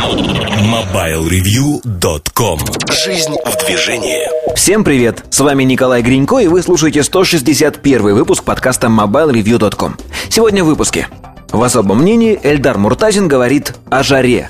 MobileReview.com 0.00 2.58
Жизнь 3.04 3.36
в 3.44 3.66
движении 3.66 4.26
Всем 4.56 4.82
привет! 4.82 5.22
С 5.28 5.40
вами 5.40 5.64
Николай 5.64 6.00
Гринько, 6.00 6.38
и 6.38 6.46
вы 6.46 6.62
слушаете 6.62 7.02
161 7.02 8.14
выпуск 8.14 8.42
подкаста 8.42 8.86
MobileReview.com. 8.86 9.98
Сегодня 10.30 10.64
в 10.64 10.68
выпуске. 10.68 11.08
В 11.52 11.62
особом 11.62 11.98
мнении 11.98 12.40
Эльдар 12.42 12.78
Муртазин 12.78 13.28
говорит 13.28 13.74
о 13.90 14.02
жаре. 14.02 14.48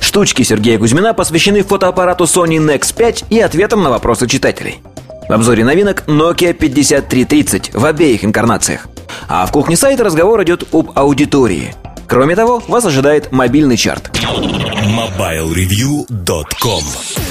Штучки 0.00 0.42
Сергея 0.42 0.80
Кузьмина 0.80 1.14
посвящены 1.14 1.62
фотоаппарату 1.62 2.24
Sony 2.24 2.58
Nex 2.58 2.92
5 2.92 3.26
и 3.30 3.38
ответам 3.38 3.84
на 3.84 3.90
вопросы 3.90 4.26
читателей. 4.26 4.80
В 5.28 5.32
обзоре 5.32 5.64
новинок 5.64 6.08
Nokia 6.08 6.54
5330 6.54 7.72
в 7.72 7.84
обеих 7.84 8.24
инкарнациях. 8.24 8.88
А 9.28 9.46
в 9.46 9.52
кухне 9.52 9.76
сайта 9.76 10.02
разговор 10.02 10.42
идет 10.42 10.64
об 10.72 10.90
аудитории. 10.96 11.72
Кроме 12.08 12.34
того, 12.36 12.62
вас 12.68 12.86
ожидает 12.86 13.32
мобильный 13.32 13.76
чарт. 13.76 14.16
MobileReview.com 14.16 16.82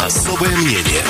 Особое 0.05 0.55
мнение 0.55 1.01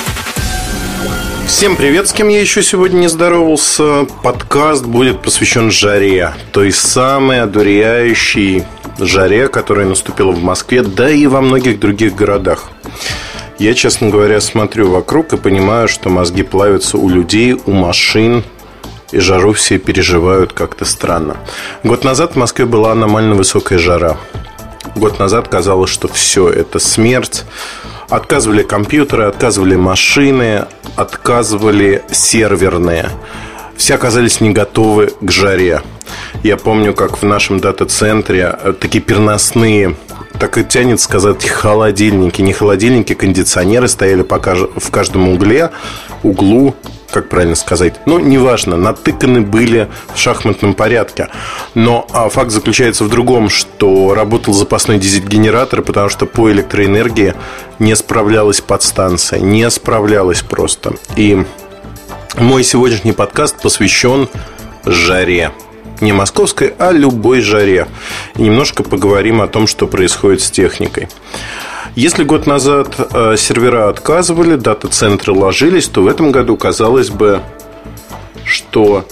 Всем 1.46 1.76
привет, 1.76 2.08
с 2.08 2.14
кем 2.14 2.28
я 2.28 2.40
еще 2.40 2.62
сегодня 2.62 3.00
не 3.00 3.08
здоровался. 3.08 4.06
Подкаст 4.22 4.86
будет 4.86 5.20
посвящен 5.20 5.70
жаре, 5.70 6.32
той 6.50 6.72
самой 6.72 7.42
одуряющей 7.42 8.64
жаре, 8.98 9.48
которая 9.48 9.84
наступила 9.86 10.32
в 10.32 10.42
Москве, 10.42 10.82
да 10.82 11.10
и 11.10 11.26
во 11.26 11.42
многих 11.42 11.78
других 11.78 12.14
городах. 12.14 12.70
Я, 13.58 13.74
честно 13.74 14.08
говоря, 14.08 14.40
смотрю 14.40 14.90
вокруг 14.90 15.34
и 15.34 15.36
понимаю, 15.36 15.88
что 15.88 16.08
мозги 16.08 16.42
плавятся 16.42 16.96
у 16.96 17.10
людей, 17.10 17.54
у 17.66 17.72
машин, 17.72 18.44
и 19.12 19.18
жару 19.20 19.52
все 19.52 19.78
переживают 19.78 20.52
как-то 20.52 20.84
странно. 20.84 21.36
Год 21.84 22.04
назад 22.04 22.32
в 22.32 22.36
Москве 22.36 22.66
была 22.66 22.92
аномально 22.92 23.34
высокая 23.34 23.78
жара. 23.78 24.16
Год 24.94 25.18
назад 25.18 25.48
казалось, 25.48 25.90
что 25.90 26.08
все 26.08 26.48
это 26.48 26.78
смерть. 26.78 27.44
Отказывали 28.08 28.62
компьютеры, 28.62 29.24
отказывали 29.24 29.76
машины, 29.76 30.66
отказывали 30.96 32.02
серверные. 32.10 33.10
Все 33.76 33.94
оказались 33.94 34.40
не 34.40 34.50
готовы 34.50 35.12
к 35.20 35.30
жаре. 35.30 35.82
Я 36.42 36.56
помню, 36.56 36.94
как 36.94 37.22
в 37.22 37.24
нашем 37.24 37.60
дата-центре 37.60 38.58
э, 38.60 38.72
такие 38.72 39.02
переносные 39.02 39.94
так 40.38 40.58
и 40.58 40.64
тянет 40.64 41.00
сказать 41.00 41.46
холодильники. 41.46 42.42
Не 42.42 42.52
холодильники, 42.52 43.14
кондиционеры 43.14 43.88
стояли 43.88 44.22
в 44.22 44.90
каждом 44.90 45.28
угле, 45.28 45.70
углу 46.22 46.74
как 47.10 47.28
правильно 47.28 47.54
сказать, 47.54 47.94
ну, 48.06 48.18
неважно, 48.18 48.76
натыканы 48.76 49.40
были 49.40 49.88
в 50.14 50.18
шахматном 50.18 50.74
порядке. 50.74 51.28
Но 51.74 52.06
а 52.12 52.28
факт 52.28 52.50
заключается 52.50 53.04
в 53.04 53.08
другом, 53.08 53.48
что 53.48 54.14
работал 54.14 54.52
запасной 54.52 54.98
дизель-генератор, 54.98 55.82
потому 55.82 56.08
что 56.10 56.26
по 56.26 56.50
электроэнергии 56.50 57.34
не 57.78 57.96
справлялась 57.96 58.60
подстанция, 58.60 59.40
не 59.40 59.68
справлялась 59.70 60.42
просто. 60.42 60.94
И 61.16 61.44
мой 62.36 62.62
сегодняшний 62.62 63.12
подкаст 63.12 63.60
посвящен 63.62 64.28
жаре. 64.84 65.52
Не 66.00 66.12
московской, 66.12 66.74
а 66.78 66.92
любой 66.92 67.40
жаре. 67.40 67.88
И 68.36 68.42
немножко 68.42 68.82
поговорим 68.82 69.40
о 69.40 69.48
том, 69.48 69.66
что 69.66 69.86
происходит 69.86 70.40
с 70.42 70.50
техникой. 70.50 71.08
Если 71.94 72.22
год 72.22 72.46
назад 72.46 72.94
э, 72.98 73.34
сервера 73.36 73.88
отказывали, 73.88 74.54
дата-центры 74.54 75.32
ложились, 75.32 75.88
то 75.88 76.02
в 76.02 76.06
этом 76.06 76.30
году 76.30 76.56
казалось 76.56 77.10
бы, 77.10 77.40
что 78.44 79.04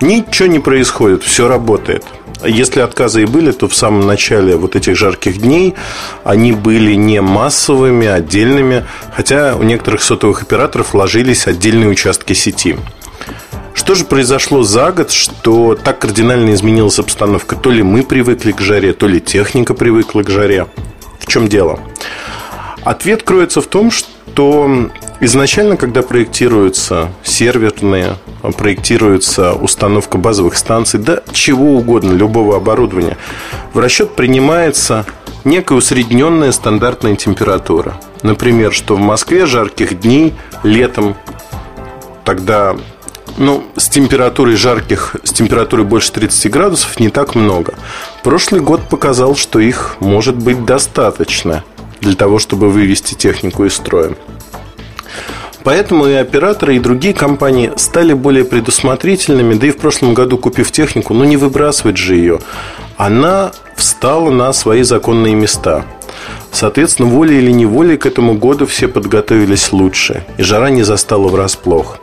ничего 0.00 0.48
не 0.48 0.58
происходит, 0.58 1.22
все 1.22 1.48
работает. 1.48 2.04
Если 2.42 2.80
отказы 2.80 3.22
и 3.22 3.26
были, 3.26 3.52
то 3.52 3.68
в 3.68 3.76
самом 3.76 4.06
начале 4.06 4.56
вот 4.56 4.74
этих 4.74 4.96
жарких 4.96 5.38
дней 5.38 5.74
они 6.24 6.52
были 6.52 6.94
не 6.94 7.20
массовыми, 7.20 8.06
отдельными, 8.06 8.86
хотя 9.14 9.56
у 9.56 9.62
некоторых 9.62 10.02
сотовых 10.02 10.42
операторов 10.42 10.94
ложились 10.94 11.46
отдельные 11.46 11.90
участки 11.90 12.32
сети. 12.32 12.76
Что 13.74 13.94
же 13.94 14.04
произошло 14.04 14.62
за 14.62 14.92
год, 14.92 15.10
что 15.10 15.74
так 15.74 15.98
кардинально 16.00 16.54
изменилась 16.54 16.98
обстановка? 16.98 17.56
То 17.56 17.70
ли 17.70 17.82
мы 17.82 18.02
привыкли 18.02 18.52
к 18.52 18.60
жаре, 18.60 18.92
то 18.92 19.06
ли 19.06 19.20
техника 19.20 19.74
привыкла 19.74 20.22
к 20.22 20.30
жаре. 20.30 20.66
В 21.18 21.26
чем 21.26 21.48
дело? 21.48 21.80
Ответ 22.84 23.22
кроется 23.22 23.60
в 23.60 23.66
том, 23.66 23.90
что 23.90 24.90
изначально, 25.20 25.76
когда 25.76 26.02
проектируются 26.02 27.10
серверные, 27.22 28.16
проектируется 28.56 29.52
установка 29.52 30.18
базовых 30.18 30.56
станций, 30.56 30.98
да 30.98 31.22
чего 31.32 31.76
угодно, 31.76 32.12
любого 32.12 32.56
оборудования, 32.56 33.18
в 33.74 33.78
расчет 33.78 34.14
принимается 34.14 35.04
некая 35.44 35.74
усредненная 35.74 36.52
стандартная 36.52 37.16
температура. 37.16 38.00
Например, 38.22 38.72
что 38.72 38.96
в 38.96 39.00
Москве 39.00 39.46
жарких 39.46 40.00
дней 40.00 40.34
летом 40.62 41.16
тогда 42.24 42.76
ну, 43.36 43.64
с 43.76 43.88
температурой 43.88 44.56
жарких, 44.56 45.16
с 45.24 45.32
температурой 45.32 45.84
больше 45.84 46.12
30 46.12 46.50
градусов 46.50 47.00
не 47.00 47.08
так 47.08 47.34
много. 47.34 47.74
Прошлый 48.22 48.60
год 48.60 48.88
показал, 48.88 49.36
что 49.36 49.58
их 49.58 49.96
может 50.00 50.36
быть 50.36 50.64
достаточно 50.64 51.64
для 52.00 52.14
того, 52.14 52.38
чтобы 52.38 52.70
вывести 52.70 53.14
технику 53.14 53.64
из 53.64 53.74
строя. 53.74 54.14
Поэтому 55.62 56.06
и 56.06 56.14
операторы, 56.14 56.76
и 56.76 56.80
другие 56.80 57.12
компании 57.12 57.72
стали 57.76 58.14
более 58.14 58.44
предусмотрительными, 58.44 59.54
да 59.54 59.66
и 59.66 59.70
в 59.70 59.76
прошлом 59.76 60.14
году, 60.14 60.38
купив 60.38 60.72
технику, 60.72 61.12
ну 61.12 61.24
не 61.24 61.36
выбрасывать 61.36 61.98
же 61.98 62.14
ее, 62.14 62.40
она 62.96 63.52
встала 63.76 64.30
на 64.30 64.52
свои 64.52 64.82
законные 64.82 65.34
места– 65.34 65.84
Соответственно, 66.52 67.08
волей 67.08 67.38
или 67.38 67.50
неволей 67.50 67.96
к 67.96 68.06
этому 68.06 68.34
году 68.34 68.66
все 68.66 68.88
подготовились 68.88 69.72
лучше, 69.72 70.24
и 70.36 70.42
жара 70.42 70.70
не 70.70 70.82
застала 70.82 71.28
врасплох. 71.28 71.98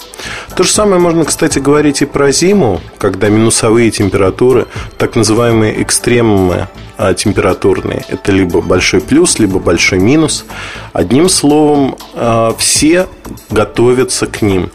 То 0.55 0.63
же 0.63 0.71
самое 0.71 0.99
можно, 0.99 1.25
кстати, 1.25 1.59
говорить 1.59 2.01
и 2.01 2.05
про 2.05 2.31
зиму, 2.31 2.81
когда 2.97 3.29
минусовые 3.29 3.91
температуры, 3.91 4.67
так 4.97 5.15
называемые 5.15 5.81
экстремумы 5.83 6.67
а, 6.97 7.13
температурные, 7.13 8.03
это 8.07 8.31
либо 8.31 8.61
большой 8.61 9.01
плюс, 9.01 9.37
либо 9.37 9.59
большой 9.59 9.99
минус. 9.99 10.45
Одним 10.93 11.29
словом, 11.29 11.95
а, 12.15 12.55
все 12.57 13.07
готовятся 13.51 14.25
к 14.25 14.41
ним. 14.41 14.71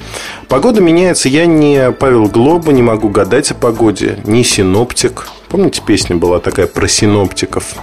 Погода 0.49 0.81
меняется. 0.81 1.29
Я 1.29 1.47
не 1.47 1.91
Павел 1.93 2.27
Глоба, 2.27 2.73
не 2.73 2.83
могу 2.83 3.09
гадать 3.09 3.51
о 3.51 3.55
погоде, 3.55 4.21
не 4.25 4.45
синоптик. 4.45 5.29
Помните, 5.49 5.83
песня 5.85 6.15
была 6.15 6.39
такая 6.39 6.69
про 6.69 6.87
синоптиков? 6.87 7.75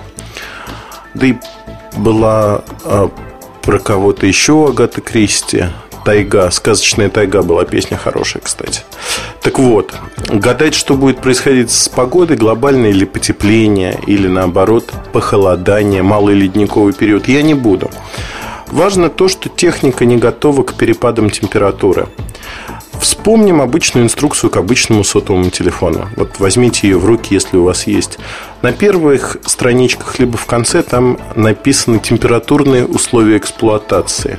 Да 1.14 1.28
и 1.28 1.36
была 1.98 2.64
а, 2.86 3.10
про 3.62 3.80
кого-то 3.80 4.26
еще 4.26 4.68
Агата 4.68 5.02
Кристи. 5.02 5.66
Тайга, 6.06 6.50
сказочная 6.50 7.10
тайга 7.10 7.44
была 7.44 7.66
песня 7.66 7.98
хорошая, 7.98 8.42
кстати. 8.42 8.82
Так 9.42 9.60
вот, 9.60 9.94
гадать, 10.30 10.74
что 10.74 10.96
будет 10.96 11.20
происходить 11.20 11.72
с 11.72 11.90
погодой, 11.90 12.38
глобальное 12.38 12.90
или 12.90 13.06
потепление, 13.06 14.00
или 14.08 14.28
наоборот, 14.28 14.92
похолодание, 15.12 16.02
малый 16.02 16.36
ледниковый 16.36 16.94
период, 16.94 17.28
я 17.28 17.42
не 17.42 17.54
буду. 17.54 17.92
Важно 18.68 19.10
то, 19.10 19.28
что 19.28 19.50
техника 19.50 20.06
не 20.06 20.18
готова 20.18 20.64
к 20.64 20.76
перепадам 20.76 21.30
температуры. 21.30 22.08
Вспомним 23.00 23.62
обычную 23.62 24.06
инструкцию 24.06 24.50
к 24.50 24.58
обычному 24.58 25.04
сотовому 25.04 25.50
телефону. 25.50 26.10
Вот 26.18 26.40
возьмите 26.40 26.88
ее 26.88 26.98
в 26.98 27.06
руки, 27.06 27.34
если 27.34 27.58
у 27.58 27.64
вас 27.64 27.88
есть. 27.88 28.20
На 28.62 28.74
первых 28.74 29.38
страничках, 29.46 30.20
либо 30.20 30.38
в 30.38 30.46
конце, 30.46 30.84
там 30.84 31.18
написаны 31.36 32.00
температурные 32.00 32.86
условия 32.86 33.38
эксплуатации. 33.38 34.38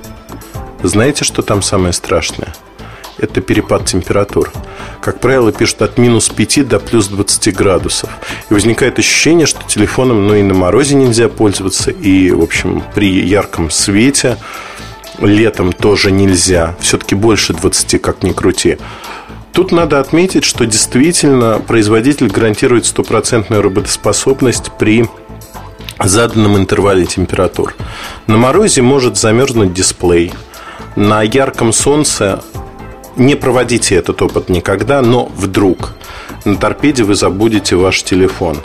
Знаете, 0.82 1.24
что 1.24 1.42
там 1.42 1.62
самое 1.62 1.92
страшное? 1.94 2.54
Это 3.18 3.40
перепад 3.40 3.86
температур. 3.86 4.50
Как 5.02 5.20
правило, 5.20 5.52
пишут 5.52 5.82
от 5.82 5.98
минус 5.98 6.28
5 6.28 6.68
до 6.68 6.78
плюс 6.80 7.08
20 7.08 7.54
градусов. 7.54 8.10
И 8.50 8.54
возникает 8.54 8.98
ощущение, 8.98 9.46
что 9.46 9.62
телефоном 9.66 10.26
ну 10.26 10.34
и 10.34 10.42
на 10.42 10.54
морозе 10.54 10.94
нельзя 10.94 11.28
пользоваться, 11.28 11.90
и, 11.90 12.30
в 12.30 12.42
общем, 12.42 12.82
при 12.94 13.26
ярком 13.26 13.70
свете 13.70 14.38
летом 15.20 15.72
тоже 15.72 16.10
нельзя. 16.10 16.76
Все-таки 16.80 17.14
больше 17.14 17.52
20, 17.52 18.00
как 18.00 18.22
ни 18.22 18.32
крути. 18.32 18.78
Тут 19.52 19.72
надо 19.72 19.98
отметить, 19.98 20.44
что 20.44 20.64
действительно 20.64 21.60
производитель 21.66 22.28
гарантирует 22.28 22.86
стопроцентную 22.86 23.62
работоспособность 23.62 24.70
при 24.78 25.08
заданном 25.98 26.56
интервале 26.56 27.04
температур. 27.04 27.74
На 28.26 28.36
морозе 28.36 28.82
может 28.82 29.16
замерзнуть 29.16 29.74
дисплей. 29.74 30.32
На 30.96 31.22
ярком 31.22 31.72
солнце 31.72 32.42
не 33.16 33.34
проводите 33.34 33.96
этот 33.96 34.22
опыт 34.22 34.48
никогда, 34.48 35.02
но 35.02 35.26
вдруг 35.26 35.94
на 36.44 36.56
торпеде 36.56 37.02
вы 37.02 37.14
забудете 37.14 37.76
ваш 37.76 38.02
телефон. 38.02 38.56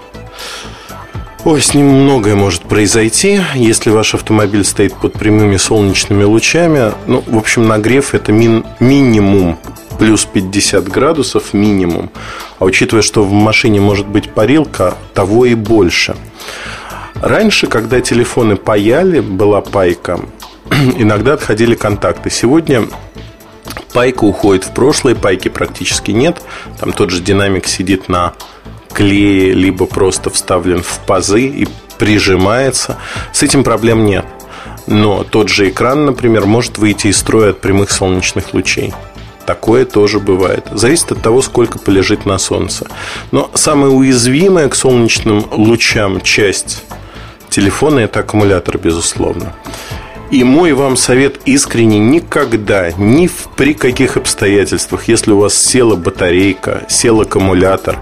Ой, 1.45 1.62
с 1.62 1.75
ним 1.75 1.86
многое 1.86 2.33
может 2.33 2.63
произойти, 2.63 3.39
если 3.53 3.92
ваш 3.92 4.15
автомобиль 4.15 4.65
стоит 4.65 4.95
под 4.95 5.13
прямыми 5.13 5.57
солнечными 5.57 6.24
лучами. 6.24 6.92
Ну, 7.06 7.24
в 7.27 7.38
общем, 7.38 7.68
нагрев 7.68 8.15
это 8.15 8.31
мин, 8.31 8.65
минимум 8.80 9.59
плюс 10.00 10.25
50 10.25 10.88
градусов 10.88 11.53
минимум. 11.53 12.09
А 12.57 12.65
учитывая, 12.65 13.03
что 13.03 13.24
в 13.24 13.31
машине 13.31 13.80
может 13.80 14.07
быть 14.07 14.31
парилка, 14.31 14.95
того 15.13 15.45
и 15.45 15.53
больше. 15.53 16.15
Раньше, 17.21 17.68
когда 17.68 18.01
телефоны 18.01 18.56
паяли, 18.56 19.19
была 19.19 19.62
пайка, 19.62 20.19
иногда 20.98 21.33
отходили 21.33 21.75
контакты. 21.75 22.31
Сегодня 22.31 22.88
пайка 23.94 24.24
уходит 24.24 24.63
в 24.63 24.74
прошлое, 24.74 25.13
пайки 25.13 25.50
практически 25.50 26.09
нет. 26.09 26.41
Там 26.80 26.91
тот 26.91 27.12
же 27.12 27.21
динамик 27.21 27.68
сидит 27.68 28.09
на 28.09 28.33
клее, 28.95 29.51
либо 29.51 29.86
просто 29.86 30.30
вставлен 30.30 30.81
в 30.81 31.00
пазы 31.06 31.45
и 31.45 31.68
прижимается. 32.00 32.97
С 33.33 33.44
этим 33.44 33.63
проблем 33.63 34.06
нет. 34.06 34.25
Но 34.88 35.24
тот 35.24 35.50
же 35.50 35.69
экран, 35.69 36.06
например, 36.06 36.45
может 36.45 36.77
выйти 36.77 37.07
из 37.07 37.18
строя 37.18 37.51
от 37.51 37.62
прямых 37.62 37.92
солнечных 37.92 38.53
лучей. 38.53 38.94
Такое 39.45 39.86
тоже 39.86 40.19
бывает. 40.19 40.65
Зависит 40.71 41.12
от 41.12 41.21
того, 41.21 41.42
сколько 41.42 41.77
полежит 41.77 42.25
на 42.25 42.38
солнце. 42.38 42.88
Но 43.31 43.51
самая 43.53 43.92
уязвимая 43.92 44.69
к 44.69 44.75
солнечным 44.75 45.45
лучам 45.51 46.21
часть 46.21 46.83
телефона– 47.50 48.00
это 48.01 48.21
аккумулятор, 48.21 48.77
безусловно. 48.77 49.53
И 50.31 50.44
мой 50.44 50.74
вам 50.74 50.98
совет 50.98 51.39
искренне 51.45 52.00
никогда, 52.00 52.91
ни 52.98 53.27
в, 53.27 53.50
при 53.56 53.74
каких 53.74 54.18
обстоятельствах, 54.18 55.07
если 55.07 55.31
у 55.31 55.39
вас 55.39 55.56
села 55.56 55.95
батарейка, 55.95 56.83
сел 56.88 57.21
аккумулятор, 57.21 58.00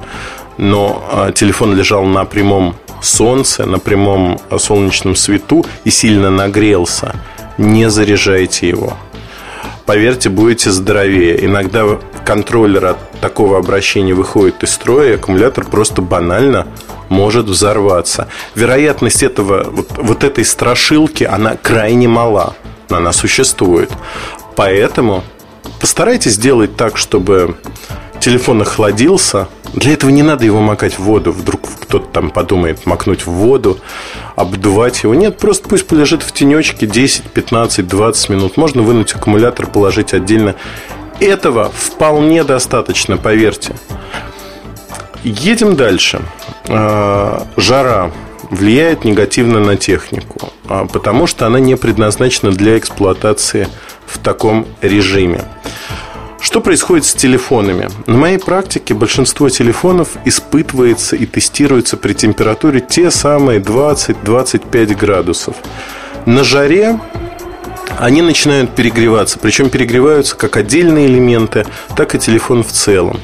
но 0.58 1.04
а, 1.12 1.32
телефон 1.32 1.76
лежал 1.76 2.04
на 2.04 2.26
прямом 2.26 2.76
солнце, 3.02 3.66
на 3.66 3.80
прямом 3.80 4.40
а, 4.50 4.58
солнечном 4.58 5.16
свету 5.16 5.66
и 5.84 5.90
сильно 5.90 6.30
нагрелся, 6.30 7.16
не 7.58 7.90
заряжайте 7.90 8.68
его. 8.68 8.98
Поверьте, 9.86 10.30
будете 10.30 10.72
здоровее. 10.72 11.46
Иногда 11.46 12.00
контроллер 12.26 12.86
от 12.86 13.12
такого 13.20 13.58
обращения 13.58 14.14
выходит 14.14 14.64
из 14.64 14.72
строя, 14.72 15.12
и 15.12 15.16
аккумулятор 15.16 15.66
просто 15.66 16.02
банально 16.02 16.68
может 17.10 17.48
взорваться. 17.48 18.30
Вероятность 18.56 19.24
этого, 19.24 19.64
вот, 19.70 19.90
вот 19.98 20.24
этой 20.24 20.46
страшилки, 20.46 21.26
она 21.26 21.58
крайне 21.62 22.08
мала. 22.08 22.56
Она 22.90 23.12
существует. 23.12 23.92
Поэтому 24.56 25.24
постарайтесь 25.82 26.34
сделать 26.34 26.78
так, 26.78 26.98
чтобы 26.98 27.58
телефон 28.24 28.62
охладился. 28.62 29.50
Для 29.74 29.94
этого 29.94 30.10
не 30.10 30.24
надо 30.24 30.46
его 30.46 30.62
макать 30.62 30.94
в 30.94 31.00
воду. 31.00 31.34
Вдруг 31.34 31.62
кто-то 31.82 32.06
там 32.08 32.30
подумает 32.30 32.86
макнуть 32.86 33.26
в 33.26 33.32
воду, 33.32 33.80
обдувать 34.38 35.04
его. 35.04 35.14
Нет, 35.14 35.38
просто 35.38 35.68
пусть 35.68 35.88
полежит 35.88 36.24
в 36.24 36.32
тенечке 36.32 36.88
10, 36.88 37.24
15, 37.24 37.86
20 37.86 38.30
минут. 38.30 38.56
Можно 38.58 38.82
вынуть 38.82 39.14
аккумулятор, 39.14 39.68
положить 39.68 40.14
отдельно. 40.14 40.56
Этого 41.20 41.70
вполне 41.76 42.44
достаточно, 42.46 43.18
поверьте. 43.18 43.76
Едем 45.24 45.76
дальше. 45.76 46.22
А, 46.70 47.46
жара 47.58 48.12
влияет 48.50 49.04
негативно 49.04 49.60
на 49.60 49.76
технику, 49.76 50.54
а, 50.70 50.86
потому 50.86 51.28
что 51.28 51.46
она 51.46 51.60
не 51.60 51.76
предназначена 51.76 52.52
для 52.52 52.78
эксплуатации 52.78 53.68
в 54.06 54.18
таком 54.18 54.66
режиме. 54.82 55.44
Что 56.44 56.60
происходит 56.60 57.06
с 57.06 57.14
телефонами? 57.14 57.90
На 58.06 58.18
моей 58.18 58.38
практике 58.38 58.94
большинство 58.94 59.48
телефонов 59.48 60.10
испытывается 60.26 61.16
и 61.16 61.26
тестируется 61.26 61.96
при 61.96 62.12
температуре 62.12 62.82
те 62.82 63.12
самые 63.12 63.62
20-25 63.62 64.94
градусов. 64.94 65.56
На 66.26 66.44
жаре 66.44 67.00
они 67.98 68.22
начинают 68.22 68.76
перегреваться, 68.76 69.40
причем 69.40 69.70
перегреваются 69.70 70.36
как 70.36 70.58
отдельные 70.58 71.08
элементы, 71.08 71.66
так 71.96 72.14
и 72.14 72.20
телефон 72.20 72.66
в 72.66 72.74
целом. 72.74 73.22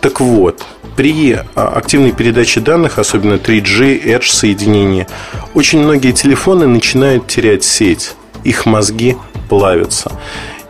Так 0.00 0.20
вот, 0.20 0.64
при 0.96 1.40
а, 1.56 1.66
активной 1.66 2.12
передаче 2.12 2.60
данных, 2.60 3.00
особенно 3.00 3.34
3G, 3.34 4.04
Edge 4.04 4.28
соединения, 4.28 5.08
очень 5.54 5.80
многие 5.80 6.12
телефоны 6.12 6.68
начинают 6.68 7.26
терять 7.26 7.64
сеть. 7.64 8.14
Их 8.44 8.66
мозги 8.66 9.16
плавятся. 9.48 10.12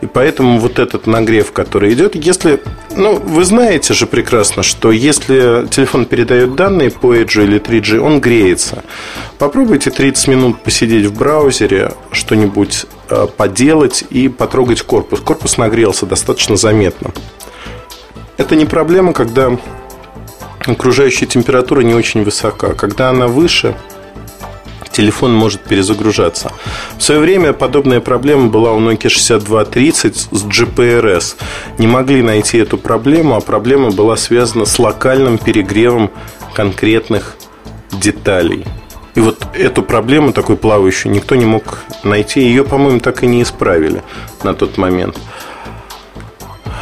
И 0.03 0.05
поэтому 0.05 0.59
вот 0.59 0.79
этот 0.79 1.07
нагрев, 1.07 1.53
который 1.53 1.93
идет, 1.93 2.13
если... 2.13 2.61
Ну, 2.93 3.15
вы 3.15 3.45
знаете 3.45 3.93
же 3.93 4.05
прекрасно, 4.05 4.61
что 4.61 4.91
если 4.91 5.65
телефон 5.69 6.05
передает 6.05 6.55
данные 6.55 6.91
по 6.91 7.15
Edge 7.15 7.41
или 7.41 7.57
3G, 7.57 7.99
он 7.99 8.19
греется. 8.19 8.83
Попробуйте 9.37 9.91
30 9.91 10.27
минут 10.27 10.61
посидеть 10.61 11.05
в 11.05 11.17
браузере, 11.17 11.93
что-нибудь 12.11 12.85
э, 13.09 13.27
поделать 13.37 14.03
и 14.09 14.27
потрогать 14.27 14.81
корпус. 14.81 15.21
Корпус 15.21 15.57
нагрелся 15.57 16.05
достаточно 16.05 16.57
заметно. 16.57 17.11
Это 18.35 18.57
не 18.57 18.65
проблема, 18.65 19.13
когда 19.13 19.57
окружающая 20.65 21.27
температура 21.27 21.79
не 21.79 21.93
очень 21.93 22.25
высока. 22.25 22.73
Когда 22.73 23.09
она 23.09 23.27
выше, 23.27 23.73
телефон 24.93 25.33
может 25.33 25.61
перезагружаться. 25.61 26.53
В 26.97 27.03
свое 27.03 27.19
время 27.19 27.51
подобная 27.51 27.99
проблема 27.99 28.47
была 28.47 28.71
у 28.71 28.79
Nokia 28.79 29.09
6230 29.09 30.15
с 30.15 30.45
GPRS. 30.45 31.35
Не 31.77 31.87
могли 31.87 32.21
найти 32.21 32.59
эту 32.59 32.77
проблему, 32.77 33.35
а 33.35 33.41
проблема 33.41 33.91
была 33.91 34.15
связана 34.15 34.65
с 34.65 34.79
локальным 34.79 35.37
перегревом 35.37 36.11
конкретных 36.53 37.35
деталей. 37.91 38.65
И 39.15 39.19
вот 39.19 39.45
эту 39.53 39.83
проблему, 39.83 40.33
такой 40.33 40.55
плавающую, 40.55 41.11
никто 41.11 41.35
не 41.35 41.45
мог 41.45 41.79
найти. 42.03 42.41
Ее, 42.41 42.63
по-моему, 42.63 42.99
так 42.99 43.23
и 43.23 43.27
не 43.27 43.43
исправили 43.43 44.01
на 44.43 44.53
тот 44.53 44.77
момент. 44.77 45.19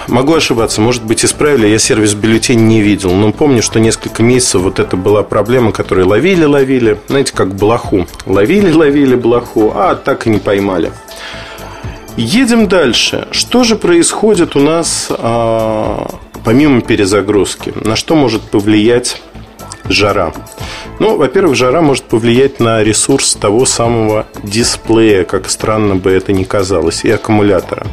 Могу 0.07 0.33
ошибаться, 0.33 0.81
может 0.81 1.03
быть, 1.03 1.23
исправили, 1.23 1.67
я 1.67 1.79
сервис 1.79 2.13
бюллетень 2.13 2.67
не 2.67 2.81
видел, 2.81 3.11
но 3.13 3.31
помню, 3.31 3.61
что 3.61 3.79
несколько 3.79 4.23
месяцев 4.23 4.61
вот 4.61 4.79
это 4.79 4.97
была 4.97 5.23
проблема, 5.23 5.71
которую 5.71 6.07
ловили-ловили, 6.07 6.99
знаете, 7.07 7.33
как 7.33 7.55
блоху. 7.55 8.07
Ловили-ловили 8.25 9.15
блоху, 9.15 9.71
а 9.75 9.95
так 9.95 10.27
и 10.27 10.29
не 10.29 10.39
поймали. 10.39 10.91
Едем 12.17 12.67
дальше. 12.67 13.27
Что 13.31 13.63
же 13.63 13.75
происходит 13.75 14.55
у 14.55 14.59
нас 14.59 15.07
а, 15.09 16.07
помимо 16.43 16.81
перезагрузки? 16.81 17.73
На 17.83 17.95
что 17.95 18.15
может 18.15 18.41
повлиять 18.41 19.21
жара? 19.85 20.33
Ну, 20.99 21.17
во-первых, 21.17 21.55
жара 21.55 21.81
может 21.81 22.03
повлиять 22.03 22.59
на 22.59 22.83
ресурс 22.83 23.35
того 23.35 23.65
самого 23.65 24.27
дисплея, 24.43 25.23
как 25.23 25.49
странно 25.49 25.95
бы 25.95 26.11
это 26.11 26.33
ни 26.33 26.43
казалось, 26.43 27.05
и 27.05 27.09
аккумулятора. 27.09 27.87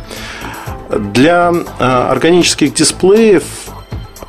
Для 0.88 1.52
а, 1.78 2.10
органических 2.10 2.72
дисплеев 2.72 3.44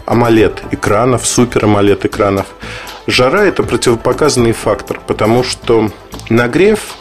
AMOLED 0.06 0.60
экранов, 0.72 1.26
супер 1.26 1.66
AMOLED 1.66 2.08
экранов, 2.08 2.48
жара 3.08 3.46
это 3.46 3.64
противопоказанный 3.64 4.52
фактор, 4.52 5.00
потому 5.08 5.44
что 5.44 5.90
нагрев 6.30 6.96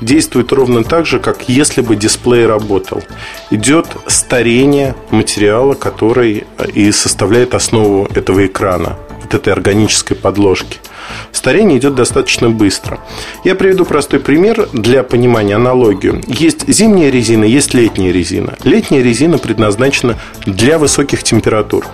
действует 0.00 0.52
ровно 0.52 0.82
так 0.82 1.06
же, 1.06 1.20
как 1.20 1.48
если 1.48 1.82
бы 1.82 1.94
дисплей 1.94 2.46
работал. 2.46 3.02
Идет 3.50 3.86
старение 4.08 4.94
материала, 5.10 5.74
который 5.74 6.44
и 6.74 6.90
составляет 6.90 7.54
основу 7.54 8.08
этого 8.14 8.44
экрана, 8.46 8.96
вот 9.22 9.34
этой 9.34 9.52
органической 9.52 10.14
подложки– 10.14 10.78
Старение 11.32 11.78
идет 11.78 11.94
достаточно 11.94 12.50
быстро. 12.50 13.00
Я 13.44 13.54
приведу 13.54 13.84
простой 13.84 14.20
пример 14.20 14.68
для 14.72 15.02
понимания, 15.02 15.56
аналогию. 15.56 16.22
Есть 16.26 16.68
зимняя 16.68 17.10
резина, 17.10 17.44
есть 17.44 17.74
летняя 17.74 18.12
резина. 18.12 18.56
Летняя 18.64 19.02
резина 19.02 19.38
предназначена 19.38 20.18
для 20.44 20.78
высоких 20.78 21.22
температур. 21.22 21.86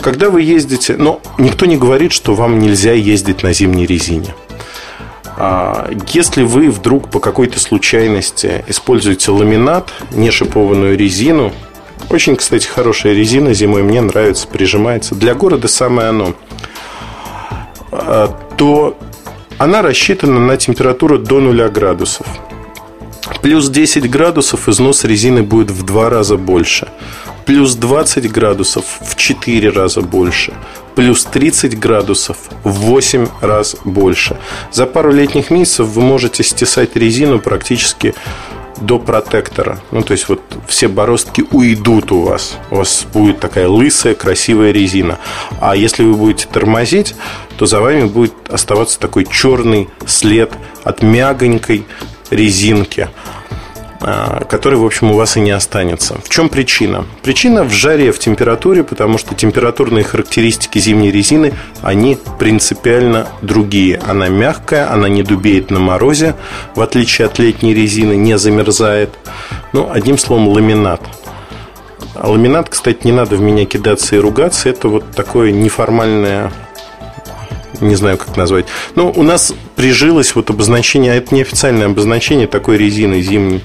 Когда 0.00 0.30
вы 0.30 0.42
ездите, 0.42 0.96
но 0.96 1.20
никто 1.38 1.66
не 1.66 1.76
говорит, 1.76 2.12
что 2.12 2.34
вам 2.34 2.58
нельзя 2.58 2.92
ездить 2.92 3.42
на 3.42 3.52
зимней 3.52 3.86
резине. 3.86 4.34
А, 5.38 5.90
если 6.12 6.42
вы 6.42 6.70
вдруг 6.70 7.10
по 7.10 7.20
какой-то 7.20 7.60
случайности 7.60 8.64
используете 8.68 9.30
ламинат, 9.30 9.92
не 10.12 10.30
шипованную 10.30 10.96
резину, 10.96 11.52
очень, 12.08 12.36
кстати, 12.36 12.66
хорошая 12.66 13.14
резина 13.14 13.52
зимой 13.52 13.82
мне 13.82 14.00
нравится, 14.00 14.46
прижимается. 14.46 15.14
Для 15.14 15.34
города 15.34 15.68
самое 15.68 16.08
оно. 16.08 16.34
А, 17.98 18.28
то 18.56 18.96
она 19.58 19.82
рассчитана 19.82 20.38
на 20.40 20.56
температуру 20.56 21.18
до 21.18 21.40
0 21.40 21.68
градусов. 21.68 22.26
Плюс 23.42 23.68
10 23.68 24.10
градусов 24.10 24.68
износ 24.68 25.04
резины 25.04 25.42
будет 25.42 25.70
в 25.70 25.84
2 25.84 26.10
раза 26.10 26.36
больше. 26.36 26.88
Плюс 27.44 27.74
20 27.74 28.30
градусов 28.30 28.84
в 29.00 29.16
4 29.16 29.70
раза 29.70 30.00
больше. 30.00 30.52
Плюс 30.94 31.24
30 31.24 31.78
градусов 31.78 32.36
в 32.64 32.70
8 32.70 33.28
раз 33.40 33.76
больше. 33.84 34.36
За 34.72 34.86
пару 34.86 35.12
летних 35.12 35.50
месяцев 35.50 35.86
вы 35.86 36.02
можете 36.02 36.42
стесать 36.42 36.96
резину 36.96 37.38
практически 37.38 38.14
до 38.80 38.98
протектора. 38.98 39.80
Ну, 39.90 40.02
то 40.02 40.12
есть, 40.12 40.28
вот 40.28 40.40
все 40.66 40.88
бороздки 40.88 41.44
уйдут 41.50 42.12
у 42.12 42.22
вас. 42.22 42.56
У 42.70 42.76
вас 42.76 43.06
будет 43.12 43.40
такая 43.40 43.68
лысая, 43.68 44.14
красивая 44.14 44.72
резина. 44.72 45.18
А 45.60 45.76
если 45.76 46.04
вы 46.04 46.14
будете 46.14 46.48
тормозить, 46.48 47.14
то 47.56 47.66
за 47.66 47.80
вами 47.80 48.04
будет 48.04 48.34
оставаться 48.48 48.98
такой 48.98 49.24
черный 49.24 49.88
след 50.06 50.52
от 50.84 51.02
мягонькой 51.02 51.86
резинки. 52.30 53.08
А, 54.00 54.44
который, 54.44 54.78
в 54.78 54.84
общем, 54.84 55.10
у 55.10 55.14
вас 55.14 55.36
и 55.36 55.40
не 55.40 55.50
останется. 55.50 56.18
В 56.22 56.28
чем 56.28 56.48
причина? 56.48 57.06
Причина 57.22 57.64
в 57.64 57.72
жаре, 57.72 58.12
в 58.12 58.18
температуре, 58.18 58.84
потому 58.84 59.18
что 59.18 59.34
температурные 59.34 60.04
характеристики 60.04 60.78
зимней 60.78 61.10
резины, 61.10 61.54
они 61.82 62.18
принципиально 62.38 63.28
другие. 63.42 64.00
Она 64.06 64.28
мягкая, 64.28 64.92
она 64.92 65.08
не 65.08 65.22
дубеет 65.22 65.70
на 65.70 65.78
морозе, 65.78 66.34
в 66.74 66.80
отличие 66.80 67.26
от 67.26 67.38
летней 67.38 67.74
резины, 67.74 68.16
не 68.16 68.38
замерзает. 68.38 69.10
Ну, 69.72 69.90
одним 69.90 70.18
словом, 70.18 70.48
ламинат. 70.48 71.00
А 72.14 72.28
ламинат, 72.28 72.68
кстати, 72.68 73.00
не 73.04 73.12
надо 73.12 73.36
в 73.36 73.40
меня 73.40 73.66
кидаться 73.66 74.16
и 74.16 74.18
ругаться. 74.18 74.68
Это 74.68 74.88
вот 74.88 75.10
такое 75.12 75.52
неформальное 75.52 76.52
не 77.80 77.94
знаю, 77.94 78.18
как 78.18 78.36
назвать. 78.36 78.66
Но 78.94 79.10
у 79.10 79.22
нас 79.22 79.52
прижилось 79.74 80.34
вот 80.34 80.50
обозначение, 80.50 81.12
а 81.12 81.14
это 81.16 81.34
неофициальное 81.34 81.86
обозначение 81.86 82.46
такой 82.46 82.76
резины 82.76 83.20
зимней, 83.20 83.62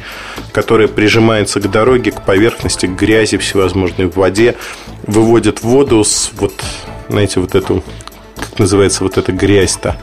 которая 0.51 0.87
прижимается 0.87 1.59
к 1.59 1.69
дороге, 1.69 2.11
к 2.11 2.25
поверхности, 2.25 2.85
к 2.85 2.91
грязи 2.91 3.37
всевозможной, 3.37 4.07
в 4.07 4.15
воде, 4.15 4.55
выводит 5.03 5.61
воду 5.63 6.03
с 6.03 6.31
вот, 6.37 6.53
знаете, 7.09 7.39
вот 7.39 7.55
эту, 7.55 7.83
как 8.35 8.59
называется, 8.59 9.03
вот 9.03 9.17
эта 9.17 9.31
грязь-то 9.31 9.97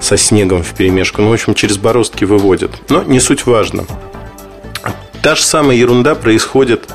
со 0.00 0.16
снегом 0.16 0.62
в 0.62 0.74
перемешку. 0.74 1.22
Ну, 1.22 1.30
в 1.30 1.32
общем, 1.32 1.54
через 1.54 1.76
бороздки 1.76 2.24
выводит. 2.24 2.70
Но 2.90 3.02
не 3.02 3.20
суть 3.20 3.46
важно. 3.46 3.84
Та 5.22 5.34
же 5.34 5.42
самая 5.42 5.76
ерунда 5.76 6.14
происходит 6.14 6.88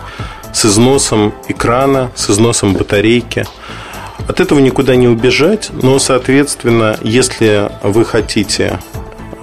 с 0.54 0.66
износом 0.66 1.34
экрана, 1.48 2.12
с 2.16 2.30
износом 2.30 2.74
батарейки– 2.74 3.46
от 4.28 4.40
этого 4.40 4.60
никуда 4.60 4.96
не 4.96 5.08
убежать, 5.08 5.70
но, 5.82 6.00
соответственно, 6.00 6.98
если 7.02 7.72
вы 7.84 8.06
хотите 8.06 8.80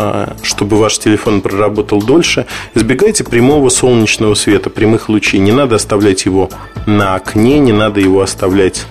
а, 0.03 0.35
чтобы 0.43 0.79
ваш 0.79 0.99
телефон 0.99 1.43
проработал 1.43 2.01
дольше, 2.03 2.47
избегайте 2.75 3.23
прямого 3.23 3.69
солнечного 3.69 4.35
света, 4.35 4.71
прямых 4.71 5.11
лучей. 5.11 5.41
Не 5.41 5.53
надо 5.53 5.77
оставлять 5.77 6.25
его 6.25 6.49
на 6.87 7.17
окне, 7.17 7.59
не 7.59 7.73
надо 7.73 8.01
его 8.01 8.23
оставлять 8.23 8.87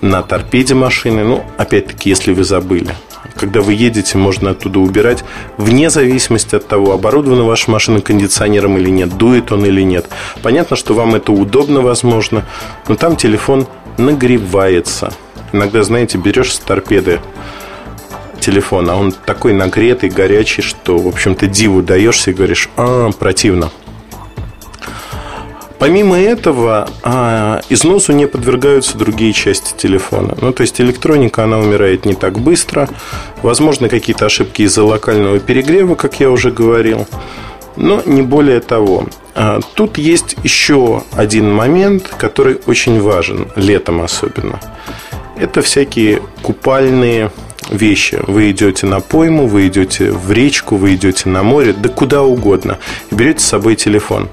на 0.00 0.22
торпеде 0.22 0.74
машины. 0.74 1.24
Ну, 1.24 1.44
опять-таки, 1.58 2.08
если 2.08 2.32
вы 2.32 2.44
забыли. 2.44 2.94
Когда 3.36 3.60
вы 3.60 3.74
едете, 3.74 4.18
можно 4.18 4.50
оттуда 4.50 4.80
убирать, 4.80 5.24
вне 5.56 5.90
зависимости 5.90 6.56
от 6.56 6.66
того, 6.66 6.92
оборудована 6.92 7.44
ваша 7.44 7.70
машина 7.70 8.00
кондиционером 8.00 8.78
или 8.78 8.90
нет, 8.90 9.16
дует 9.16 9.52
он 9.52 9.64
или 9.64 9.82
нет. 9.82 10.08
Понятно, 10.42 10.76
что 10.76 10.94
вам 10.94 11.14
это 11.14 11.32
удобно, 11.32 11.80
возможно, 11.80 12.44
но 12.88 12.96
там 12.96 13.16
телефон 13.16 13.66
нагревается. 14.00 15.12
Иногда, 15.52 15.82
знаете, 15.82 16.18
берешь 16.18 16.54
с 16.54 16.58
торпеды 16.58 17.20
телефон, 18.40 18.90
а 18.90 18.96
он 18.96 19.12
такой 19.12 19.52
нагретый, 19.52 20.10
горячий, 20.10 20.62
что, 20.62 20.98
в 20.98 21.08
общем-то, 21.08 21.46
диву 21.46 21.82
даешься 21.82 22.30
и 22.30 22.34
говоришь, 22.34 22.70
а, 22.76 23.10
противно. 23.12 23.70
Помимо 25.80 26.20
этого, 26.20 26.90
а, 27.02 27.62
износу 27.70 28.12
не 28.12 28.26
подвергаются 28.26 28.98
другие 28.98 29.32
части 29.32 29.74
телефона. 29.74 30.36
Ну, 30.38 30.52
то 30.52 30.60
есть 30.60 30.78
электроника, 30.78 31.44
она 31.44 31.58
умирает 31.58 32.04
не 32.04 32.12
так 32.12 32.38
быстро. 32.38 32.86
Возможно, 33.40 33.88
какие-то 33.88 34.26
ошибки 34.26 34.60
из-за 34.62 34.84
локального 34.84 35.38
перегрева, 35.38 35.94
как 35.94 36.20
я 36.20 36.30
уже 36.30 36.50
говорил. 36.50 37.06
Но 37.76 38.02
не 38.04 38.22
более 38.22 38.60
того. 38.60 39.06
А, 39.34 39.60
тут 39.74 39.98
есть 39.98 40.36
еще 40.42 41.02
один 41.12 41.52
момент, 41.52 42.08
который 42.08 42.60
очень 42.66 43.00
важен, 43.00 43.48
летом 43.56 44.00
особенно. 44.02 44.60
Это 45.36 45.62
всякие 45.62 46.22
купальные 46.42 47.30
вещи. 47.70 48.20
Вы 48.26 48.50
идете 48.50 48.86
на 48.86 49.00
пойму, 49.00 49.46
вы 49.46 49.68
идете 49.68 50.10
в 50.10 50.30
речку, 50.32 50.76
вы 50.76 50.94
идете 50.94 51.28
на 51.28 51.42
море, 51.42 51.72
да 51.72 51.88
куда 51.88 52.22
угодно. 52.22 52.78
И 53.10 53.14
берете 53.14 53.40
с 53.40 53.46
собой 53.46 53.76
телефон. 53.76 54.28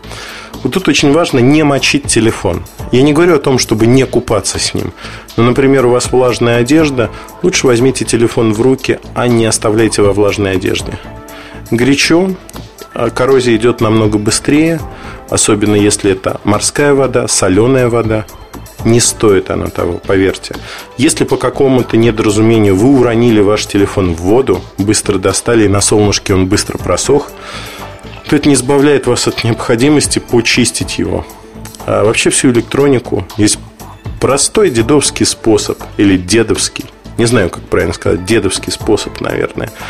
Вот 0.63 0.73
тут 0.73 0.87
очень 0.87 1.11
важно 1.11 1.39
не 1.39 1.63
мочить 1.63 2.07
телефон. 2.07 2.63
Я 2.91 3.01
не 3.03 3.13
говорю 3.13 3.35
о 3.35 3.39
том, 3.39 3.59
чтобы 3.59 3.85
не 3.85 4.05
купаться 4.05 4.59
с 4.59 4.73
ним. 4.73 4.91
Но, 5.35 5.43
например, 5.43 5.85
у 5.85 5.91
вас 5.91 6.11
влажная 6.11 6.57
одежда, 6.57 7.11
лучше 7.43 7.67
возьмите 7.67 8.05
телефон 8.05 8.53
в 8.53 8.61
руки, 8.61 8.99
а 9.13 9.27
не 9.27 9.45
оставляйте 9.45 10.01
во 10.01 10.13
влажной 10.13 10.53
одежде. 10.53 10.97
Горячо, 11.69 12.31
коррозия 13.13 13.55
идет 13.55 13.79
намного 13.79 14.17
быстрее, 14.17 14.81
особенно 15.29 15.75
если 15.75 16.11
это 16.11 16.41
морская 16.43 16.93
вода, 16.93 17.27
соленая 17.27 17.89
вода. 17.89 18.25
Не 18.85 18.99
стоит 18.99 19.49
она 19.49 19.67
того, 19.67 19.99
поверьте. 20.05 20.55
Если 20.97 21.23
по 21.23 21.37
какому-то 21.37 21.97
недоразумению 21.97 22.75
вы 22.75 22.99
уронили 22.99 23.39
ваш 23.39 23.65
телефон 23.65 24.13
в 24.13 24.21
воду, 24.21 24.61
быстро 24.77 25.17
достали, 25.17 25.65
и 25.65 25.67
на 25.67 25.81
солнышке 25.81 26.33
он 26.33 26.47
быстро 26.47 26.77
просох, 26.77 27.29
то 28.29 28.35
это 28.35 28.47
не 28.47 28.55
избавляет 28.55 29.07
вас 29.07 29.27
от 29.27 29.43
необходимости 29.43 30.19
почистить 30.19 30.99
его. 30.99 31.25
А 31.85 32.03
вообще 32.03 32.29
всю 32.29 32.51
электронику 32.51 33.27
есть 33.37 33.59
простой 34.19 34.69
дедовский 34.69 35.25
способ 35.25 35.81
или 35.97 36.17
дедовский. 36.17 36.85
Не 37.17 37.25
знаю, 37.25 37.49
как 37.49 37.63
правильно 37.63 37.93
сказать, 37.93 38.25
дедовский 38.25 38.71
способ, 38.71 39.21
наверное– 39.21 39.71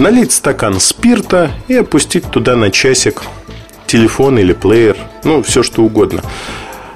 налить 0.00 0.32
стакан 0.32 0.80
спирта 0.80 1.50
и 1.68 1.74
опустить 1.74 2.24
туда 2.30 2.56
на 2.56 2.70
часик 2.70 3.22
телефон 3.86 4.38
или 4.38 4.52
плеер, 4.52 4.96
ну, 5.24 5.42
все 5.42 5.62
что 5.62 5.82
угодно. 5.82 6.22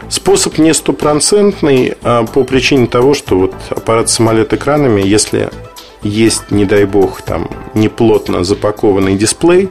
Способ 0.09 0.59
не 0.59 0.73
стопроцентный 0.75 1.95
а 2.03 2.25
по 2.25 2.45
причине 2.45 2.87
того, 2.87 3.15
что 3.15 3.39
вот 3.39 3.55
аппарат 3.71 4.11
самолет 4.11 4.53
экранами, 4.53 5.01
если 5.03 5.51
есть, 6.03 6.51
не 6.51 6.65
дай 6.65 6.85
бог, 6.85 7.23
там 7.23 7.51
неплотно 7.75 8.45
запакованный 8.45 9.17
дисплей, 9.17 9.71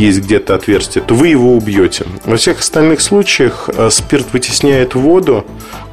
есть 0.00 0.20
где-то 0.20 0.54
отверстие, 0.54 1.04
то 1.04 1.14
вы 1.14 1.28
его 1.28 1.54
убьете. 1.54 2.06
Во 2.24 2.36
всех 2.36 2.60
остальных 2.60 3.00
случаях 3.00 3.68
э, 3.68 3.90
спирт 3.90 4.32
вытесняет 4.32 4.94
воду, 4.94 5.44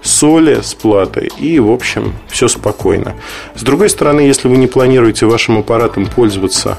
соли 0.02 0.62
с 0.62 0.74
платой 0.74 1.30
и, 1.38 1.60
в 1.60 1.70
общем, 1.70 2.14
все 2.28 2.48
спокойно. 2.48 3.16
С 3.56 3.64
другой 3.64 3.90
стороны, 3.90 4.22
если 4.22 4.48
вы 4.48 4.58
не 4.58 4.68
планируете 4.68 5.26
вашим 5.26 5.58
аппаратом 5.58 6.06
пользоваться 6.06 6.78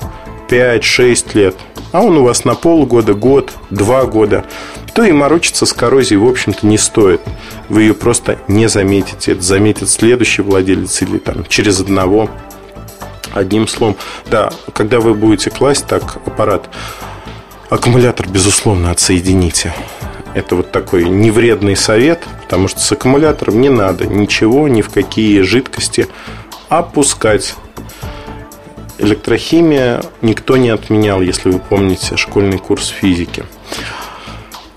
5-6 0.49 1.26
лет, 1.35 1.56
а 1.92 2.02
он 2.02 2.16
у 2.16 2.25
вас 2.25 2.44
на 2.44 2.54
полгода, 2.54 3.14
год, 3.14 3.52
два 3.70 4.04
года, 4.04 4.44
то 4.94 5.04
и 5.04 5.12
морочиться 5.12 5.66
с 5.66 5.73
коррозией, 5.73 6.18
в 6.18 6.26
общем-то, 6.26 6.66
не 6.66 6.78
стоит. 6.78 7.20
Вы 7.68 7.82
ее 7.82 7.94
просто 7.94 8.38
не 8.49 8.68
заметите. 8.68 9.32
Это 9.32 9.42
заметит 9.42 9.88
следующий 9.88 10.42
владелец 10.42 11.02
или 11.02 11.18
там 11.18 11.44
через 11.47 11.80
одного. 11.80 12.30
Одним 13.32 13.68
словом, 13.68 13.97
да, 14.30 14.50
когда 14.73 15.00
вы 15.00 15.14
будете 15.14 15.50
класть 15.50 15.87
так 15.87 16.16
аппарат 16.26 16.68
Аккумулятор, 17.70 18.26
безусловно, 18.26 18.90
отсоедините. 18.90 19.75
Это 20.34 20.56
вот 20.56 20.72
такой 20.72 21.04
невредный 21.04 21.76
совет, 21.76 22.22
потому 22.42 22.66
что 22.66 22.80
с 22.80 22.90
аккумулятором 22.92 23.60
не 23.60 23.68
надо 23.68 24.06
ничего, 24.06 24.68
ни 24.68 24.80
в 24.80 24.88
какие 24.88 25.42
жидкости 25.42 26.08
опускать. 26.70 27.56
Электрохимия 28.98 30.02
никто 30.22 30.56
не 30.56 30.70
отменял, 30.70 31.20
если 31.20 31.50
вы 31.50 31.58
помните 31.58 32.16
школьный 32.16 32.58
курс 32.58 32.88
физики. 32.88 33.44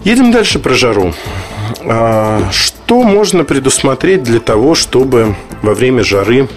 Едем 0.04 0.32
дальше 0.32 0.60
про 0.60 0.74
жару. 0.74 1.14
А, 1.86 2.50
что 2.52 3.04
можно 3.04 3.46
предусмотреть 3.46 4.24
для 4.24 4.40
того, 4.40 4.76
чтобы 4.76 5.36
во 5.62 5.74
время 5.74 6.04
жары 6.04 6.50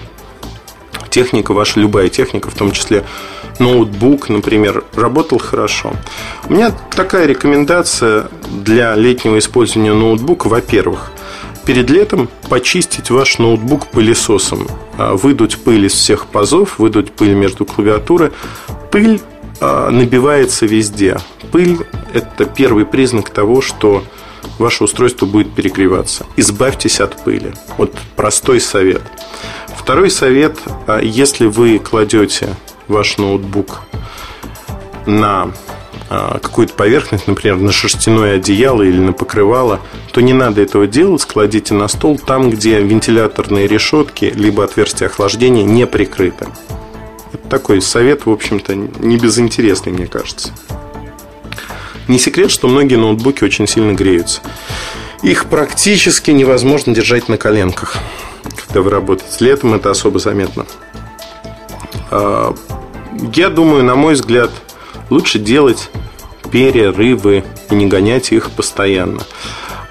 техника 1.11 1.53
ваша, 1.53 1.79
любая 1.79 2.09
техника, 2.09 2.51
в 2.51 2.55
том 2.55 2.73
числе 2.73 3.05
ноутбук, 3.59 4.29
например, 4.29 4.85
работал 4.95 5.39
хорошо. 5.39 5.95
У 6.49 6.53
меня 6.53 6.73
такая 6.95 7.27
рекомендация 7.27 8.29
для 8.51 8.95
летнего 8.95 9.39
использования 9.39 9.93
ноутбука. 9.93 10.49
Во-первых, 10.49 11.13
перед 11.65 11.91
летом 11.91 12.29
почистить 12.49 13.11
ваш 13.11 13.39
ноутбук 13.39 13.89
пылесосом. 13.89 14.67
А, 14.97 15.15
выдуть 15.15 15.59
пыль 15.59 15.87
из 15.87 15.93
всех 15.93 16.27
пазов, 16.27 16.79
выдуть 16.79 17.13
пыль 17.13 17.35
между 17.35 17.65
клавиатуры. 17.65 18.33
Пыль 18.91 19.21
а, 19.61 19.91
набивается 19.91 20.67
везде. 20.67 21.19
Пыль– 21.53 21.79
это 22.13 22.45
первый 22.45 22.85
признак 22.85 23.31
того, 23.31 23.61
что 23.61 24.05
ваше 24.59 24.85
устройство 24.85 25.27
будет 25.27 25.55
перегреваться. 25.55 26.27
Избавьтесь 26.37 27.01
от 27.01 27.23
пыли. 27.25 27.53
Вот 27.79 27.93
простой 28.17 28.61
совет. 28.61 29.03
Второй 29.77 30.11
совет, 30.11 30.59
а, 30.87 31.01
если 31.01 31.47
вы 31.47 31.79
кладете 31.79 32.49
ваш 32.89 33.19
ноутбук 33.19 33.83
на 35.07 35.53
а, 36.11 36.39
какую-то 36.39 36.75
поверхность, 36.75 37.27
например, 37.27 37.57
на 37.57 37.73
шерстяное 37.73 38.37
одеяло 38.37 38.83
или 38.83 38.99
на 38.99 39.13
покрывало, 39.13 39.81
то 40.13 40.21
не 40.21 40.33
надо 40.33 40.61
этого 40.61 40.87
делать, 40.87 41.23
складите 41.23 41.75
на 41.75 41.89
стол 41.89 42.19
там, 42.19 42.51
где 42.51 42.81
вентиляторные 42.81 43.67
решетки 43.67 44.33
либо 44.35 44.65
отверстия 44.65 45.09
охлаждения 45.09 45.65
не 45.65 45.87
прикрыты. 45.87 46.47
Это 47.33 47.49
такой 47.49 47.81
совет, 47.81 48.27
в 48.27 48.31
общем-то, 48.31 48.75
не 48.75 49.17
безинтересный, 49.17 49.93
мне 49.93 50.07
кажется. 50.07 50.51
Не 52.07 52.19
секрет, 52.19 52.51
что 52.51 52.69
многие 52.69 52.97
ноутбуки 52.97 53.43
очень 53.43 53.67
сильно 53.67 53.93
греются. 53.93 54.41
Их 55.23 55.47
практически 55.47 56.31
невозможно 56.33 56.95
держать 56.95 57.29
на 57.29 57.39
коленках, 57.39 57.97
когда 58.67 58.83
вы 58.83 58.91
работаете. 58.91 59.43
Летом 59.43 59.73
это 59.73 59.91
особо 59.91 60.19
заметно. 60.19 60.67
Я 63.35 63.51
думаю, 63.51 63.85
на 63.85 63.95
мой 63.95 64.15
взгляд, 64.15 64.51
лучше 65.11 65.39
делать 65.39 65.91
перерывы 66.51 67.45
и 67.71 67.75
не 67.75 67.87
гонять 67.87 68.33
их 68.33 68.51
постоянно. 68.51 69.21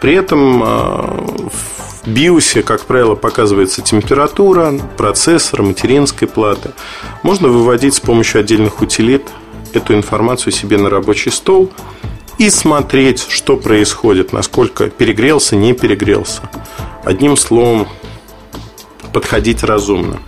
При 0.02 0.16
этом 0.16 0.60
в 0.60 2.06
BIOS, 2.06 2.64
как 2.64 2.82
правило, 2.86 3.16
показывается 3.16 3.82
температура, 3.82 4.74
процессор, 4.98 5.62
материнской 5.62 6.28
платы. 6.28 6.72
Можно 7.24 7.48
выводить 7.48 7.94
с 7.94 8.00
помощью 8.00 8.42
отдельных 8.42 8.82
утилит 8.82 9.24
эту 9.74 9.94
информацию 9.94 10.52
себе 10.52 10.78
на 10.78 10.90
рабочий 10.90 11.32
стол 11.32 11.72
и 12.38 12.50
смотреть, 12.50 13.26
что 13.30 13.58
происходит, 13.58 14.34
насколько 14.34 14.90
перегрелся, 14.90 15.56
не 15.56 15.74
перегрелся. 15.74 16.42
Одним 17.04 17.38
словом, 17.38 17.88
подходить 19.14 19.64
разумно. 19.64 20.20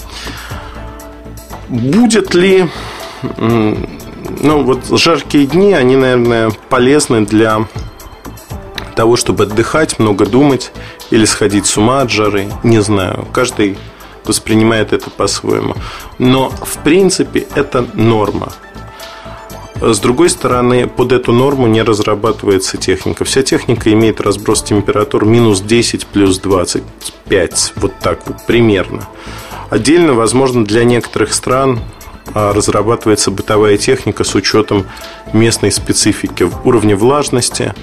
Будет 1.69 2.33
ли... 2.33 2.67
Ну, 3.37 4.63
вот 4.63 4.85
жаркие 4.99 5.45
дни, 5.45 5.73
они, 5.73 5.95
наверное, 5.95 6.51
полезны 6.69 7.25
для 7.25 7.67
того, 8.95 9.15
чтобы 9.15 9.43
отдыхать, 9.43 9.99
много 9.99 10.25
думать 10.25 10.71
или 11.11 11.25
сходить 11.25 11.65
с 11.65 11.77
ума 11.77 12.01
от 12.01 12.11
жары, 12.11 12.47
не 12.63 12.81
знаю. 12.81 13.27
Каждый 13.31 13.77
воспринимает 14.25 14.93
это 14.93 15.09
по-своему. 15.09 15.75
Но, 16.17 16.49
в 16.49 16.77
принципе, 16.83 17.47
это 17.55 17.85
норма. 17.93 18.51
С 19.81 19.99
другой 19.99 20.29
стороны, 20.29 20.87
под 20.87 21.11
эту 21.11 21.33
норму 21.33 21.67
не 21.67 21.81
разрабатывается 21.81 22.77
техника. 22.77 23.25
Вся 23.25 23.43
техника 23.43 23.91
имеет 23.91 24.21
разброс 24.21 24.63
температур 24.63 25.25
минус 25.25 25.61
10 25.61 26.07
плюс 26.07 26.39
25. 26.39 27.73
Вот 27.75 27.93
так 27.99 28.25
вот 28.25 28.37
примерно. 28.47 29.07
Отдельно, 29.69 30.13
возможно, 30.13 30.63
для 30.63 30.83
некоторых 30.83 31.33
стран 31.33 31.79
а, 32.33 32.53
разрабатывается 32.53 33.31
бытовая 33.31 33.77
техника 33.77 34.23
с 34.23 34.35
учетом 34.35 34.85
местной 35.33 35.71
специфики 35.71 36.49
уровня 36.63 36.95
влажности, 36.95 37.73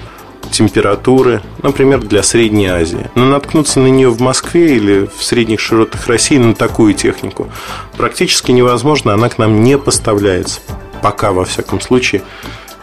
температуры, 0.51 1.43
например, 1.63 2.01
для 2.01 2.23
Средней 2.23 2.67
Азии. 2.67 3.11
Но 3.15 3.25
наткнуться 3.25 3.81
на 3.81 3.87
нее 3.87 4.11
в 4.11 4.21
Москве 4.21 4.77
или 4.77 5.09
в 5.17 5.23
средних 5.23 5.61
широтах 5.61 6.07
России 6.07 6.37
на 6.37 6.55
такую 6.55 6.95
технику 6.95 7.49
практически 7.97 8.53
невозможно, 8.53 9.15
она 9.15 9.29
к 9.29 9.39
нам 9.39 9.63
не 9.65 9.79
поставляется. 9.79 10.61
Пока, 11.03 11.33
во 11.33 11.45
всяком 11.45 11.81
случае, 11.81 12.23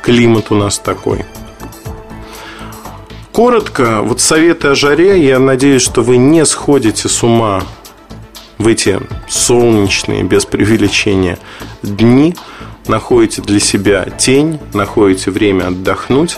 климат 0.01 0.51
у 0.51 0.55
нас 0.55 0.79
такой. 0.79 1.25
Коротко, 3.31 4.01
вот 4.01 4.19
советы 4.19 4.69
о 4.69 4.75
жаре. 4.75 5.23
Я 5.25 5.39
надеюсь, 5.39 5.81
что 5.81 6.01
вы 6.01 6.17
не 6.17 6.45
сходите 6.45 7.07
с 7.07 7.23
ума 7.23 7.63
в 8.59 8.67
эти 8.67 8.99
солнечные, 9.27 10.23
без 10.23 10.45
преувеличения, 10.45 11.39
дни. 11.81 12.35
Находите 12.87 13.41
для 13.41 13.59
себя 13.59 14.05
тень, 14.05 14.59
находите 14.73 15.31
время 15.31 15.67
отдохнуть 15.67 16.37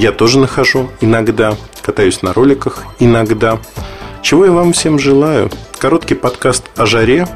я 0.00 0.12
тоже 0.12 0.38
нахожу 0.38 0.88
иногда, 1.02 1.56
катаюсь 1.82 2.22
на 2.22 2.32
роликах 2.32 2.84
иногда. 2.98 3.58
Чего 4.22 4.46
я 4.46 4.52
вам 4.52 4.72
всем 4.72 4.98
желаю? 4.98 5.50
Короткий 5.78 6.14
подкаст 6.14 6.64
о 6.76 6.86
жаре. 6.86 7.28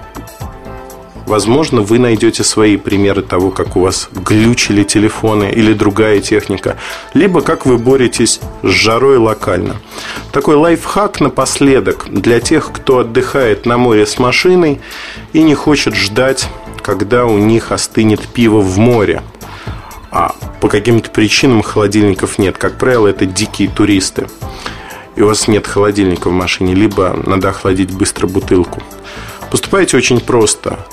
Возможно, 1.27 1.81
вы 1.81 1.99
найдете 1.99 2.45
свои 2.45 2.77
примеры 2.77 3.23
того, 3.23 3.51
как 3.51 3.77
у 3.77 3.81
вас 3.81 4.09
глючили 4.13 4.85
телефоны 4.85 5.51
или 5.51 5.73
другая 5.73 6.21
техника, 6.21 6.77
либо 7.15 7.41
как 7.41 7.67
вы 7.67 7.79
боретесь 7.79 8.41
с 8.63 8.69
жарой 8.69 9.17
локально. 9.17 9.77
Такой 10.33 10.57
лайфхак 10.57 11.21
напоследок 11.21 12.07
для 12.11 12.41
тех, 12.41 12.71
кто 12.73 12.99
отдыхает 12.99 13.67
на 13.67 13.79
море 13.79 14.07
с 14.07 14.19
машиной 14.19 14.81
и 15.33 15.43
не 15.43 15.55
хочет 15.55 15.95
ждать, 15.95 16.49
когда 16.83 17.27
у 17.27 17.39
них 17.39 17.73
остынет 17.73 18.21
пиво 18.29 18.61
в 18.61 18.79
море– 18.79 19.23
а 20.15 20.33
по 20.61 20.69
каким-то 20.69 21.11
причинам 21.11 21.61
холодильников 21.61 22.39
нет. 22.39 22.57
Как 22.57 22.79
правило, 22.79 23.09
это 23.09 23.27
дикие 23.27 23.69
туристы. 23.69 24.29
И 25.17 25.23
у 25.23 25.27
вас 25.27 25.49
нет 25.49 25.67
холодильника 25.67 26.29
в 26.29 26.33
машине, 26.33 26.73
либо 26.73 27.21
надо 27.27 27.49
охладить 27.49 27.91
быстро 27.91 28.29
бутылку. 28.29 28.81
Поступайте 29.51 29.97
очень 29.97 30.21
просто. 30.21 30.87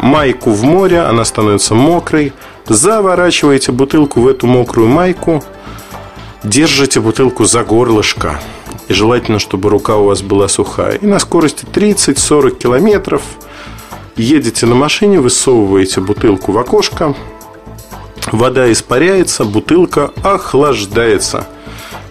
Майку 0.00 0.50
в 0.50 0.62
море, 0.64 1.00
она 1.00 1.24
становится 1.24 1.74
мокрой. 1.74 2.32
Заворачиваете 2.66 3.72
бутылку 3.72 4.20
в 4.20 4.28
эту 4.28 4.46
мокрую 4.46 4.88
майку. 4.88 5.42
Держите 6.42 7.00
бутылку 7.00 7.44
за 7.44 7.64
горлышко. 7.64 8.40
И 8.88 8.92
желательно, 8.92 9.38
чтобы 9.38 9.70
рука 9.70 9.96
у 9.96 10.04
вас 10.04 10.22
была 10.22 10.48
сухая. 10.48 10.96
И 10.96 11.06
на 11.06 11.18
скорости 11.18 11.64
30-40 11.64 12.58
километров 12.58 13.22
едете 14.16 14.66
на 14.66 14.74
машине, 14.74 15.20
высовываете 15.20 16.00
бутылку 16.00 16.52
в 16.52 16.58
окошко, 16.58 17.14
Вода 18.32 18.70
испаряется, 18.72 19.44
бутылка 19.44 20.10
охлаждается. 20.22 21.46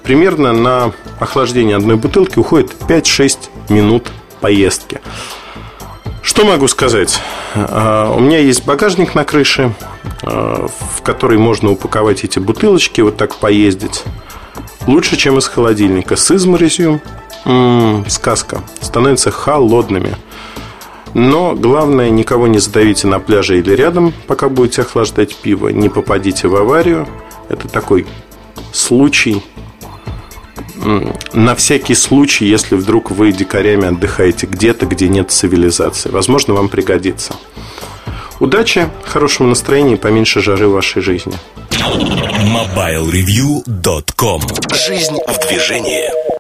Примерно 0.04 0.54
на 0.54 0.92
охлаждение 1.20 1.76
одной 1.76 1.96
бутылки 1.96 2.40
уходит 2.40 2.72
5-6 2.88 3.38
минут 3.70 4.12
поездки. 4.40 5.02
Что 6.24 6.46
могу 6.46 6.70
сказать? 6.70 7.20
А, 7.54 8.14
у 8.16 8.20
меня 8.22 8.40
есть 8.40 8.66
багажник 8.66 9.14
на 9.14 9.26
крыше, 9.26 9.74
а, 10.24 10.68
в 10.68 11.02
который 11.02 11.38
можно 11.38 11.70
упаковать 11.70 12.24
эти 12.24 12.40
бутылочки, 12.40 13.02
вот 13.02 13.18
так 13.18 13.36
поездить. 13.36 14.04
Лучше, 14.88 15.18
чем 15.18 15.38
из 15.38 15.48
холодильника. 15.48 16.16
С 16.16 16.32
изморозью 16.32 17.02
м-м, 17.44 18.06
сказка. 18.10 18.64
Становятся 18.80 19.32
холодными. 19.32 20.16
Но 21.14 21.56
главное, 21.56 22.10
никого 22.10 22.48
не 22.48 22.60
задавите 22.60 23.08
на 23.08 23.20
пляже 23.20 23.60
или 23.60 23.74
рядом, 23.74 24.14
пока 24.26 24.48
будете 24.48 24.82
охлаждать 24.82 25.36
пиво. 25.36 25.68
Не 25.68 25.90
попадите 25.90 26.48
в 26.48 26.56
аварию. 26.56 27.06
Это 27.50 27.68
такой 27.68 28.08
случай. 28.72 29.44
На 31.34 31.56
всякий 31.56 31.96
случай, 31.96 32.46
если 32.46 32.76
вдруг 32.76 33.10
вы 33.12 33.32
дикарями 33.32 33.88
отдыхаете 33.88 34.48
где-то, 34.48 34.86
где 34.86 35.08
нет 35.08 35.32
цивилизации. 35.32 36.10
Возможно, 36.10 36.54
вам 36.54 36.68
пригодится. 36.70 37.34
Удачи, 38.40 38.90
хорошего 39.06 39.48
настроения 39.48 39.94
и 39.94 39.98
поменьше 39.98 40.42
жары 40.42 40.68
в 40.68 40.74
вашей 40.74 41.02
жизни. 41.02 41.34
MobileReview.com 41.72 44.42
Жизнь 44.74 45.18
в 45.28 45.48
движении 45.48 46.33